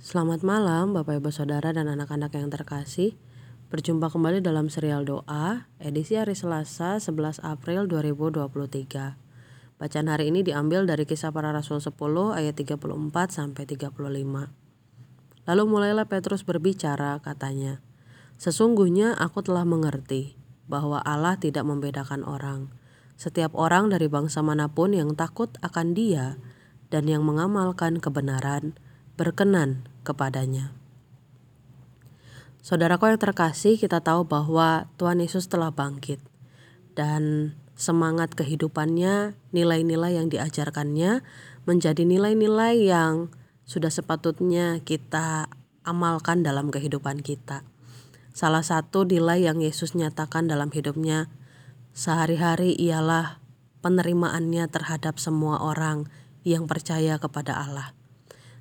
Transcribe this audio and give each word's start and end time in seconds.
Selamat 0.00 0.40
malam 0.40 0.96
Bapak 0.96 1.20
Ibu 1.20 1.28
Saudara 1.28 1.76
dan 1.76 1.84
anak-anak 1.84 2.32
yang 2.32 2.48
terkasih. 2.48 3.20
Berjumpa 3.68 4.08
kembali 4.08 4.40
dalam 4.40 4.72
serial 4.72 5.04
doa 5.04 5.68
edisi 5.76 6.16
hari 6.16 6.32
Selasa 6.32 6.96
11 6.96 7.44
April 7.44 7.84
2023 7.84 8.48
Bacaan 9.76 10.08
hari 10.08 10.32
ini 10.32 10.40
diambil 10.40 10.88
dari 10.88 11.04
kisah 11.04 11.36
para 11.36 11.52
rasul 11.52 11.84
10 11.84 11.92
ayat 12.32 12.56
34 12.56 12.80
sampai 13.28 13.68
35 13.68 13.92
Lalu 15.44 15.62
mulailah 15.68 16.08
Petrus 16.08 16.48
berbicara 16.48 17.20
katanya 17.20 17.84
Sesungguhnya 18.40 19.12
aku 19.20 19.44
telah 19.44 19.68
mengerti 19.68 20.32
bahwa 20.64 21.04
Allah 21.04 21.36
tidak 21.36 21.68
membedakan 21.68 22.24
orang. 22.24 22.72
Setiap 23.20 23.52
orang 23.52 23.92
dari 23.92 24.08
bangsa 24.08 24.40
mana 24.40 24.64
pun 24.72 24.96
yang 24.96 25.12
takut 25.12 25.52
akan 25.60 25.92
Dia 25.92 26.40
dan 26.88 27.04
yang 27.04 27.20
mengamalkan 27.20 28.00
kebenaran 28.00 28.80
berkenan 29.20 29.84
kepadanya. 30.00 30.72
Saudaraku 32.64 33.12
yang 33.12 33.20
terkasih, 33.20 33.76
kita 33.76 34.00
tahu 34.00 34.24
bahwa 34.24 34.88
Tuhan 34.96 35.20
Yesus 35.20 35.52
telah 35.52 35.68
bangkit 35.68 36.24
dan 36.96 37.52
semangat 37.76 38.32
kehidupannya, 38.32 39.36
nilai-nilai 39.52 40.16
yang 40.16 40.32
diajarkannya 40.32 41.20
menjadi 41.68 42.00
nilai-nilai 42.00 42.80
yang 42.80 43.28
sudah 43.68 43.92
sepatutnya 43.92 44.80
kita 44.88 45.52
amalkan 45.84 46.40
dalam 46.40 46.72
kehidupan 46.72 47.20
kita. 47.20 47.60
Salah 48.32 48.64
satu 48.64 49.04
nilai 49.04 49.44
yang 49.44 49.60
Yesus 49.60 49.92
nyatakan 49.92 50.48
dalam 50.48 50.72
hidupnya 50.72 51.28
sehari-hari 51.92 52.72
ialah 52.72 53.36
penerimaannya 53.84 54.64
terhadap 54.72 55.20
semua 55.20 55.60
orang 55.60 56.08
yang 56.40 56.64
percaya 56.64 57.20
kepada 57.20 57.60
Allah. 57.60 57.99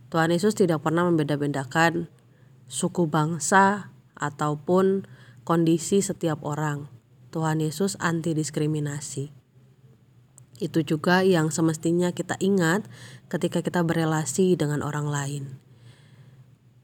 Tuhan 0.09 0.33
Yesus 0.33 0.57
tidak 0.57 0.81
pernah 0.81 1.05
membeda-bedakan 1.05 2.09
suku 2.65 3.05
bangsa 3.05 3.93
ataupun 4.17 5.05
kondisi 5.45 6.01
setiap 6.01 6.41
orang. 6.41 6.89
Tuhan 7.29 7.61
Yesus 7.61 7.93
anti 8.01 8.33
diskriminasi. 8.33 9.29
Itu 10.57 10.81
juga 10.81 11.21
yang 11.21 11.53
semestinya 11.53 12.09
kita 12.11 12.35
ingat 12.41 12.89
ketika 13.29 13.61
kita 13.61 13.85
berelasi 13.85 14.57
dengan 14.57 14.81
orang 14.81 15.07
lain. 15.07 15.43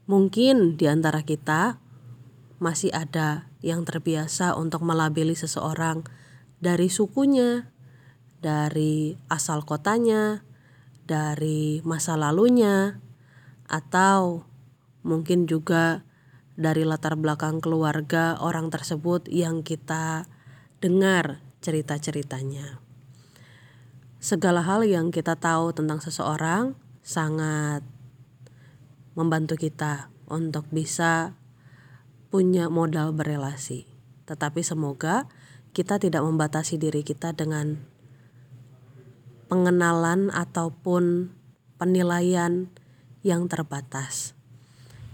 Mungkin 0.05 0.77
di 0.77 0.85
antara 0.85 1.25
kita 1.25 1.81
masih 2.61 2.93
ada 2.93 3.49
yang 3.65 3.83
terbiasa 3.83 4.53
untuk 4.53 4.85
melabeli 4.85 5.33
seseorang 5.33 6.05
dari 6.61 6.93
sukunya, 6.93 7.73
dari 8.39 9.17
asal 9.33 9.65
kotanya, 9.65 10.45
dari 11.09 11.81
masa 11.81 12.15
lalunya, 12.15 13.01
atau 13.65 14.45
mungkin 15.05 15.45
juga 15.45 16.05
dari 16.55 16.87
latar 16.87 17.19
belakang 17.19 17.59
keluarga 17.59 18.39
orang 18.39 18.71
tersebut 18.71 19.27
yang 19.27 19.61
kita 19.61 20.25
dengar 20.79 21.43
cerita-ceritanya. 21.59 22.79
Segala 24.23 24.65
hal 24.65 24.87
yang 24.87 25.13
kita 25.13 25.37
tahu 25.37 25.75
tentang 25.75 26.01
seseorang 26.01 26.73
sangat 27.05 27.85
membantu 29.13 29.53
kita 29.59 30.09
untuk 30.25 30.65
bisa 30.73 31.37
punya 32.33 32.67
modal 32.67 33.13
berelasi. 33.13 33.85
Tetapi 34.25 34.65
semoga 34.65 35.29
kita 35.75 36.01
tidak 36.01 36.25
membatasi 36.25 36.81
diri 36.81 37.05
kita 37.05 37.35
dengan 37.35 37.85
pengenalan 39.45 40.33
ataupun 40.33 41.29
penilaian 41.77 42.71
yang 43.25 43.49
terbatas. 43.49 44.37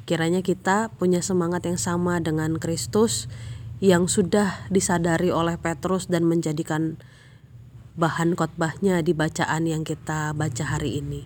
Kiranya 0.03 0.43
kita 0.43 0.91
punya 0.99 1.23
semangat 1.23 1.63
yang 1.63 1.79
sama 1.79 2.19
dengan 2.19 2.59
Kristus 2.59 3.31
yang 3.79 4.11
sudah 4.11 4.67
disadari 4.67 5.31
oleh 5.31 5.55
Petrus 5.55 6.11
dan 6.11 6.27
menjadikan 6.27 6.99
bahan 7.95 8.35
khotbahnya 8.35 8.99
di 8.99 9.15
bacaan 9.15 9.63
yang 9.63 9.87
kita 9.87 10.35
baca 10.35 10.63
hari 10.67 10.99
ini. 10.99 11.23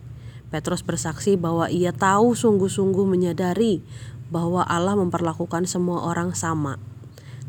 Petrus 0.53 0.85
bersaksi 0.85 1.34
bahwa 1.34 1.66
ia 1.74 1.90
tahu 1.90 2.38
sungguh-sungguh 2.38 3.09
menyadari 3.09 3.81
bahwa 4.29 4.62
Allah 4.62 4.94
memperlakukan 4.94 5.66
semua 5.66 6.06
orang 6.06 6.38
sama. 6.38 6.78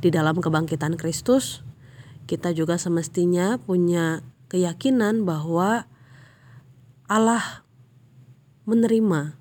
Di 0.01 0.09
dalam 0.09 0.41
kebangkitan 0.41 0.97
Kristus, 0.97 1.61
kita 2.25 2.57
juga 2.57 2.81
semestinya 2.81 3.61
punya 3.61 4.25
keyakinan 4.49 5.29
bahwa 5.29 5.85
Allah 7.07 7.66
menerima 8.67 9.39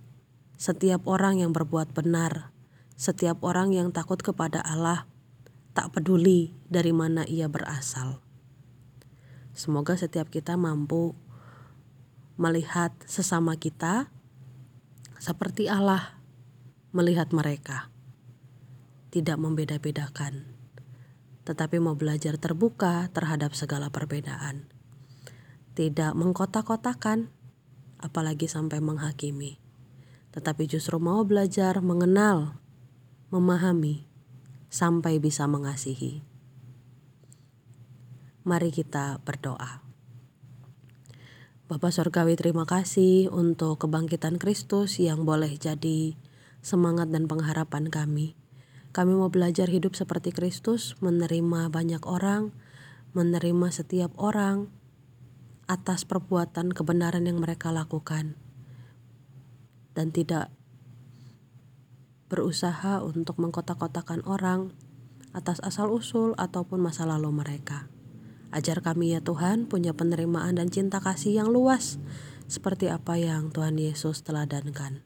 setiap 0.53 1.09
orang 1.09 1.41
yang 1.41 1.49
berbuat 1.49 1.97
benar, 1.97 2.53
setiap 2.93 3.41
orang 3.41 3.73
yang 3.73 3.89
takut 3.89 4.21
kepada 4.21 4.61
Allah, 4.61 5.09
tak 5.73 5.97
peduli 5.97 6.53
dari 6.69 6.93
mana 6.93 7.25
ia 7.25 7.49
berasal. 7.49 8.21
Semoga 9.57 9.97
setiap 9.97 10.29
kita 10.29 10.61
mampu 10.61 11.17
melihat 12.37 12.93
sesama 13.09 13.57
kita 13.57 14.13
seperti 15.17 15.73
Allah 15.73 16.21
melihat 16.93 17.33
mereka, 17.33 17.89
tidak 19.09 19.41
membeda-bedakan, 19.41 20.53
tetapi 21.49 21.81
mau 21.81 21.97
belajar 21.97 22.37
terbuka 22.37 23.09
terhadap 23.09 23.57
segala 23.57 23.89
perbedaan, 23.89 24.69
tidak 25.73 26.13
mengkotak-kotakan 26.13 27.33
apalagi 28.01 28.50
sampai 28.50 28.83
menghakimi, 28.83 29.57
tetapi 30.35 30.67
justru 30.67 31.00
mau 31.00 31.23
belajar 31.23 31.79
mengenal, 31.79 32.59
memahami, 33.31 34.07
sampai 34.67 35.17
bisa 35.23 35.47
mengasihi. 35.47 36.25
Mari 38.45 38.69
kita 38.69 39.23
berdoa. 39.25 39.81
Bapak 41.66 41.89
Surgawi 41.89 42.38
terima 42.38 42.69
kasih 42.69 43.25
untuk 43.34 43.81
kebangkitan 43.81 44.38
Kristus 44.38 45.01
yang 45.01 45.25
boleh 45.25 45.57
jadi 45.57 46.13
semangat 46.61 47.09
dan 47.09 47.25
pengharapan 47.25 47.89
kami. 47.89 48.38
Kami 48.94 49.17
mau 49.17 49.34
belajar 49.34 49.66
hidup 49.66 49.97
seperti 49.97 50.29
Kristus, 50.29 50.94
menerima 51.01 51.73
banyak 51.73 52.05
orang, 52.05 52.53
menerima 53.17 53.67
setiap 53.73 54.13
orang, 54.22 54.69
atas 55.65 56.05
perbuatan 56.05 56.73
kebenaran 56.73 57.25
yang 57.25 57.41
mereka 57.41 57.73
lakukan 57.73 58.37
dan 59.97 60.13
tidak 60.13 60.53
berusaha 62.29 63.01
untuk 63.01 63.37
mengkotak-kotakan 63.41 64.21
orang 64.25 64.75
atas 65.31 65.61
asal-usul 65.61 66.33
ataupun 66.37 66.81
masa 66.81 67.05
lalu 67.05 67.31
mereka. 67.31 67.89
Ajar 68.55 68.79
kami 68.79 69.11
ya 69.17 69.19
Tuhan 69.19 69.67
punya 69.67 69.91
penerimaan 69.91 70.55
dan 70.55 70.71
cinta 70.71 71.03
kasih 71.03 71.43
yang 71.43 71.49
luas 71.51 71.99
seperti 72.45 72.87
apa 72.87 73.17
yang 73.19 73.51
Tuhan 73.51 73.75
Yesus 73.75 74.23
teladankan. 74.23 75.01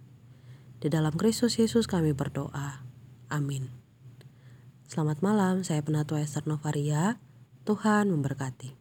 Di 0.80 0.88
dalam 0.88 1.16
Kristus 1.16 1.60
Yesus 1.60 1.90
kami 1.90 2.16
berdoa. 2.16 2.84
Amin. 3.28 3.68
Selamat 4.90 5.22
malam, 5.22 5.62
saya 5.62 5.84
Penatua 5.84 6.24
Esther 6.24 6.48
Novaria. 6.48 7.20
Tuhan 7.68 8.10
memberkati. 8.10 8.79